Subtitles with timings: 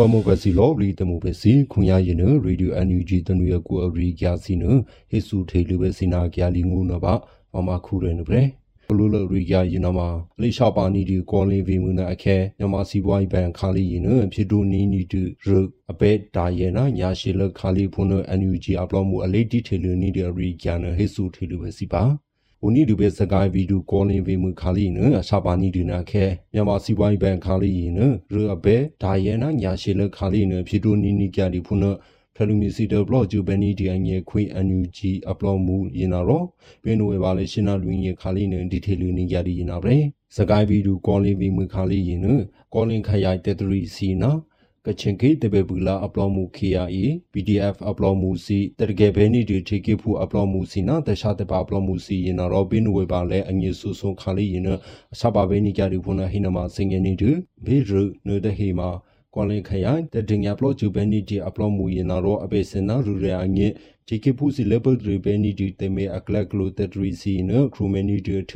[0.00, 4.64] democracy law re democracy ခွန်ရရင်န radio NUG တနွေကိုအရိကြစီန
[5.10, 7.14] ဟေစုထေလူပဲစနာကြလီငုနပါ
[7.52, 8.40] မမခုရနပဲ
[8.86, 9.98] ဘလူလရိယာယနမ
[10.40, 15.46] လိရှာပါနီဒီကောလင်ဗီမူနာအခဲညမစီပွိုင်းဘန်ခါလီယနဖြစ်တူနီနီတူရ
[15.92, 22.02] အပေဒါယေနာညာရှိလခါလီဖုန်အန်ယူဂျီအပလောမှုအလေးတီထေလူနီဒီရိကျန်ဟေစုထေလူပဲစီပါ
[22.66, 28.00] ဦးနီဒူပဲစကိုင်းဗီဒူကောလင်ဗီမူခါလီနအရှာပါနီဒီနာခဲမြန်မာစီပွိုင်းဘန်ခါလီယန
[28.34, 31.96] ရအပေဒါယေနာညာရှိလခါလီနဖြစ်တူနီနီကြလီဖုန်
[32.36, 36.42] ဖလူမီစီတဘလော့ဂျူဘန်နီဒီအငယ်ခွေအန်ယူဂျီအပလော့မှုရင်နာရော
[36.82, 39.96] ပင်နိုဝေပါလေရှင်းနာလူငယ်ခါလီနဒီထေလူနေကြဒီရင်နာပဲ
[40.36, 42.26] စကိုင်းဗီဒူကောလင်ဗီမူခါလီရင်န
[42.74, 44.30] ကောလင်ခရိုင်တက်တရီစီနာ
[44.86, 54.64] ကချင်ကေတဘေဘူလာအပလော့မှု KRE PDF အပလော့မှုစီတရကေဘဲနီဒီထေကေဖူအပလော့မှုစီနာတခြားတပါအပလော့မှုစီရင်နာရောဘင်းဝေပါလဲအငြဆူဆုံခါလီရင်
[55.14, 57.30] အစပါဘဲနီကြဒီဖုနာဟိနမစင်ငယ်နေတူ
[57.64, 57.90] ဘေရ
[58.26, 58.88] နဒဟီမာ
[59.34, 63.74] ကွန်လင်ခရိုင်တတင်ညာပလော့ဂျူဘဲနီတီအပလော့မှုရင်နာရောအပေစင်နာရူရအငင်း
[64.08, 68.52] ဂျီကေဖူစီလေဘယ်ဒရီဘဲနီတီတေမေအကလက်ကလိုတတရီစီနခရူမနီတီထ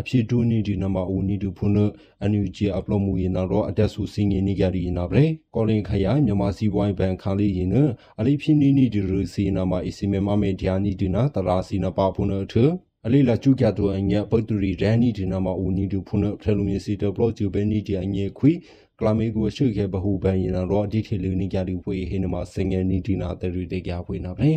[0.00, 1.74] အဖြစ်တူနီဒီနမအူနီတူဖုန်
[2.22, 7.76] အန်ယူဂျီအပလော့မှုရင်နာရောအတက်ဆူစင်းငင်းနေကြရီနာဗရေကောလင်ခရိုင်မြန်မာစီပွိုင်းဘန်ခါလီရင်န
[8.18, 12.54] အလိဖြစ်နီနီဒီရူစီနာမအစီမေမမေဒီယာနီဒီနာတရာစီနပါဖုန်ထ
[13.06, 18.52] အလေးလာကျူကြတော့အညပုတ်တူရီရန်နီဒီနာမအူနီတူဖုန်ဖရလူမီစီတဘလော့ဂျူဘဲနီတီအညေခွီ
[19.00, 24.50] ကလာမေကိုရှိခဲ့ဘဟုပန်ရင်တော့ဒီထေလူနိကြတူဖွေဟင်းနမစငယ်နီဒီနာတရီတေကြဖွေနာပဲ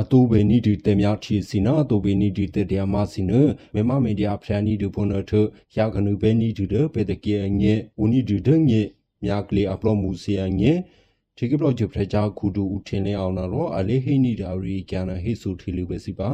[0.00, 3.32] အတူပဲနီဒီတေမြချီစီနာအတူပဲနီဒီတေတျာမစီန
[3.74, 5.32] မေမမေဒီယာဖရန်နီဒီဖုန်ထ
[5.76, 8.80] ရကနုပဲနီဒီဒပေတကေငေဦးနီဒီဒငေ
[9.24, 10.72] မြကလီအပလောမှုစီယငေ
[11.36, 16.30] ဒီကပလော့ဂျပရချာခုဒူဦးထင်းလင်းအောင်တော့အလေးဟိနီဒါရီကျန်ဟိဆူထီလူပဲစီပါ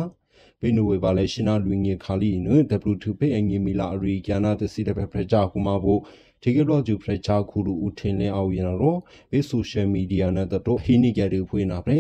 [0.61, 2.49] ဘေနိုဝေပါလဲရှင်နာလူငေခါလီန
[2.91, 6.01] W2 ပေအငေမီလာအရီကျန်နာတစီတပဲဖရချာကူမဖို့
[6.43, 8.99] ဒီကလော့ဂျူဖရချာခုလူဦးထင်းလင်းအောင်ရတော့
[9.31, 11.99] ဘေးဆိုရှယ်မီဒီယာနဲ့တော့ဟိနီကြတဲ့ဖွေးနာပဲ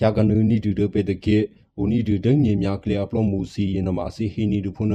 [0.00, 1.38] ရာကနူနီဒူဒပေတကေ
[1.80, 4.94] ဦးနီဒူဒငေမြကလျာပလော့မှုစီရင်နမစီဟိနီဒူဖုန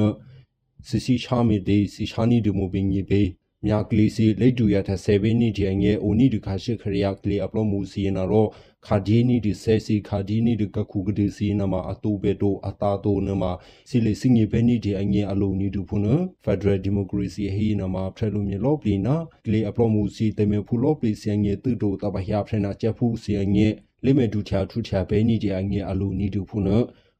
[0.87, 3.21] စီစီချာမီဒေစီချာနီဒူမိုဘင်းကြီးဘေ
[3.65, 8.49] မြကလီစီလက်တူရတဲ့ဆေဘင်းနီဒီငယ်အိုနီဒူခါရှိခရယာကလီအပလော့မှုစီရင်တော့
[8.85, 13.43] ခါဒီနီဒီဆဲစီခါဒီနီဒီကခုကဒီစီနမအတူဘေတိုအတာတိုနမ
[13.89, 16.07] စီလီစင်ငေဘဲနီဒီအငယ်အလုံးနီဒူဖုန
[16.43, 19.15] ဖက်ဒရယ်ဒီမိုကရေစီဟီနမဖရလူမြေလောပလီနာ
[19.45, 23.73] ကလီအပလော့မှုစီတေမေဖူလောပလီစီငယ်တူတိုတဘဟယာဖရနာချက်ဖူစီငယ်
[24.05, 26.69] လိမေဒူချာထူချာဘဲနီဒီအငယ်အလုံးနီဒူဖုန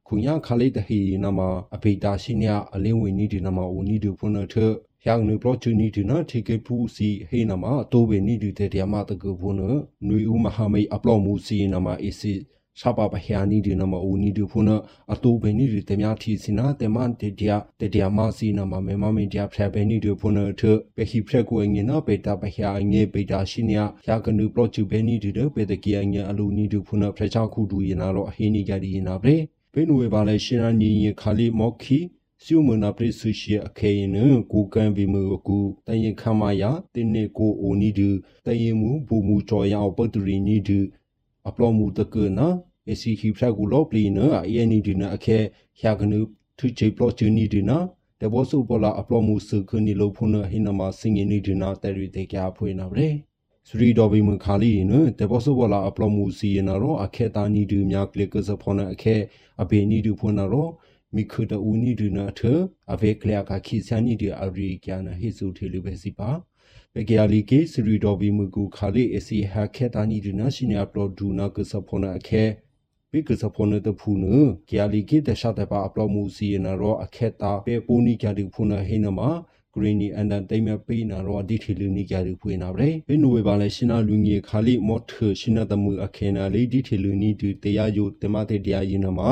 [0.08, 1.40] ခုညာခလေးတဟီနမ
[1.74, 4.56] အဖေတာရှိညာအလင်းဝင်နီဒီနမဦးနီဒူဖုနထ
[5.04, 8.68] yang nu opportunity na thike phu si he na ma to be ni du te
[8.68, 9.66] dia ma ta ko phu na
[10.00, 12.32] nui u ma ha mai upload mu si na ma e si
[12.74, 14.76] sa pa pa ya ni du na ma u ni du phu na
[15.08, 17.88] a to be ni du te mya thi si na te ma te dia te
[17.88, 20.42] dia ma si na ma me ma me dia phra be ni du phu na
[20.52, 23.62] thu pe hi phra ko ngi na pe ta pa ya ngi pe ta shi
[23.62, 26.32] ni ya ya ka nu project be ni du de pe te ki ngi a
[26.38, 28.64] lu ni du phu na phra cha khu du yin na lo a he ni
[28.68, 30.90] ga di yin na bre ဘင်းဝေပါလေရှင်ရနီ
[31.20, 31.98] ခါလီမော့ခီ
[32.44, 34.16] စီမနာပရိဆူရှိအခေယန
[34.52, 38.08] ကိုကန်ဗီမကူတရင်ခမယာတင်းနေကိုအိုနီဒူ
[38.46, 40.78] တရင်မူဘူမူကြောယာပတရီနီဒူ
[41.48, 42.48] အပလောမူတကနာ
[42.90, 45.38] အစီခိဖရကူလောပလီနအယနီဒီနာအခေ
[45.82, 46.20] ယာကနု
[46.58, 47.78] သူချေပလောချူနီဒီနာ
[48.20, 53.10] တဘောစုပလာအပလောမူစခနီလောဖုနဟိနမစင်ငီနီဒီနာတဲရီတေကြဖွေးနာဗရေ
[53.68, 59.16] စရီတော်ဘီမခါလီနတဘောစုပလာအပလောမူစီယနာရောအခေတာနီဒီမြကလကစဖောနအခေ
[59.62, 60.68] အဘေနီဒီဖွနာရော
[61.14, 62.40] မိခုတဦးနီဒနာထ
[62.92, 66.30] အဝေကလျာကခိဆန်နီဒီအရီကျန်ဟိစုထေလူပဲစီပါ
[66.94, 72.44] ပေကရလီကေစရီတော်ဘီမူကူခါလီအစီဟာခေတာနီဒီနာရှိနီအပလောဒူနာကစဖောနာအခေ
[73.10, 74.24] ပိကစဖောနတဖူန
[74.68, 79.20] ကရလီကေတရှတပါအပလောမူစီနာရောအခေတာပေပူနီကြဒီဖူနာဟိနမ
[79.74, 89.30] ဂရင်းနီအန်ဒန်တိမ်မပေးနာရောဒီထီလူနီကြရီဖွေးနာဗရေဘင်းနဝေပါလဲရှင်နာလူငီခါလီမော့ထရှင်နာတမှုအခေနာလေးဒီထီလူနီတူတရားယုတမတဲ့တရားရင်နမှာ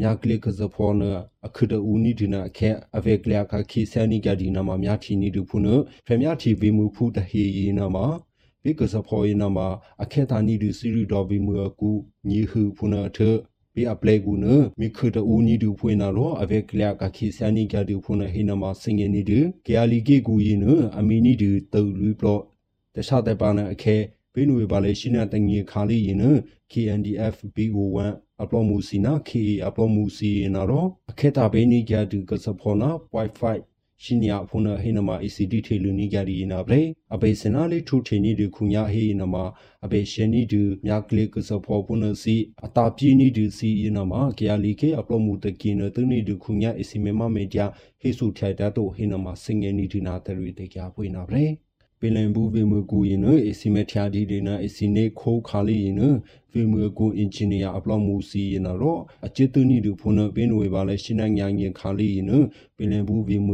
[0.00, 1.02] မြကလကဇဖောန
[1.46, 5.68] အခဒဦးနီဒီနာခဲအဝေကလခခိဆန်နီကဒီနာမမြချီနီဒုဖုန
[6.06, 7.96] ဖမြချီဗီမူဖူတဟေယနာမ
[8.62, 9.58] ဘေကဇဖောယနာမ
[10.02, 11.90] အခေတာနီဒုစီရီတော်ဗီမူအကူ
[12.28, 13.18] ညီဟုဖုနထ
[13.74, 14.46] ဘေအပလေကူန
[14.80, 19.32] မိခဒဦးနီဒုဖွေနာလောအဝေကလခခိဆန်နီကဒီဖုနဟေနာမစင်ငနီဒ
[19.66, 20.62] ကေအလီကေကူယင်း
[20.98, 22.38] အမီနီဒုတူလူပလော
[22.94, 23.96] တခြားတဲ့ပါနအခဲ
[24.38, 26.38] ဘေနွေပါလေရှိနာတငီခါလီယင်း
[26.72, 27.98] KNDF BO1
[28.42, 33.56] အပလောမူစီနာ KA အပလောမူစီနာရောအခေတာဘေနီကြတူကစဖောနာ Wi-Fi
[34.02, 36.82] ရှင်ညာဖုန်ဟိနမ ECD ထေလူနီကြရီနာဗလေ
[37.14, 39.36] အဘေစနာလေးထူထေနီဒီခုညာဟိနမ
[39.84, 42.36] အဘေရှင်နီဒီမြကလေးကစဖောပုနစီ
[42.66, 47.66] အတာပြင်းနီဒီစီနမကရလီကေအပလောမူတကင်းတနီဒီခုညာအစီမေမမေဂျာ
[48.00, 51.46] ဟိဆုထိုက်တာတို့ဟိနမစင်ငယ်နီဒီနာတရီတေကြပွေနာဗလေ
[52.00, 56.16] ပင်လန်ဘူးဝေမကူရင်နော်အစီမထျာဒီဒီနာအစီနေခိုးခါလေးရင်နော်
[56.52, 62.46] ဝေမကူအင်ဂျင်နီယာအပလော့မူစီရင်တော့အချစ်တူနီဒူဖုန်ပင်းဝေပါလဲရှင်းနိုင်ညာငင်ခါလေးရင်နော်
[62.76, 63.50] ပင်လန်ဘူးဝေမ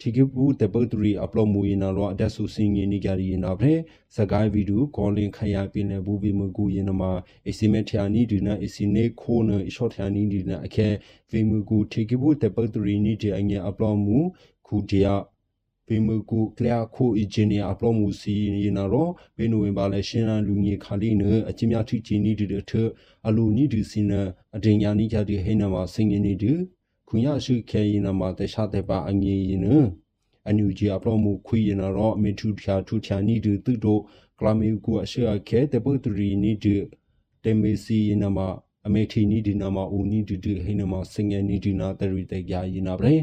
[0.00, 3.72] တီကဘူးတပတ်တရီအပလော့မူရင်တော့အတက်ဆူစင်းငင်နေကြရရင်တော့ဖဲ
[4.16, 7.12] စကိုင်းဗီဒီယိုကောလင်ခရပင်လန်ဘူးဝေမကူရင်မှာ
[7.48, 10.88] အစီမထျာနီဒီနာအစီနေခိုးနော်ရှော့ထျာနီဒီနာအခဲ
[11.30, 14.18] ဝေမကူတီကဘူးတပတ်တရီနီဒီအငယ်အပလော့မူ
[14.66, 15.06] ခုတရ
[15.90, 22.72] ပေမကူကလျာခိုအင်ဂျင်နီယာအပလော့မူစီရင်တော့ဘေနိုဝင်ပါလဲရှင်းလန်းလူငီခါလီနအချင်းများထိချီနီဒီတဲ့ထ
[23.26, 24.06] အလူနီဒီစင်
[24.56, 26.52] အဒင်ညာနီကြတဲ့ဟိနမှာစင်ငင်းနီဒီ
[27.08, 29.62] ခွန်ရရှိခဲရင်မှာတခြားတဲ့ပါအငေရင်
[30.46, 34.00] အန်ယူဂျီအပလော့မူခွေရင်တော့အမင်ထူဖြာထူချာနီဒီသူတို့
[34.38, 36.74] ကလာမီကူအရှိအခဲတဲ့ပုတ်ရီနီဒီ
[37.42, 38.48] တေမေစီရင်မှာ
[38.86, 43.14] အမေထီနီဒီနာမှာဦးနီဒီဒီဟိနမှာစင်ငင်းနီဒီနာတရီတဲ့ကြာရင်နာပဲ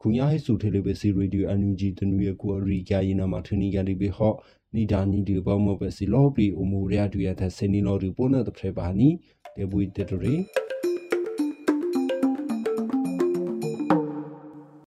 [0.00, 4.36] ခုညာဟိစုထေလေပဲစီရေဒီယိုအန်ယူဂျီတနူရကိုရီကြရင်နာမှာထနီကလေးပဲဟော့
[4.74, 8.08] နီဒါနီဒီဘောမဘစီလောပီအမူရတူရတဲ့စနီလောဒီ